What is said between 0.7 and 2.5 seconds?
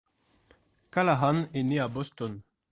Calahan est né à Boston.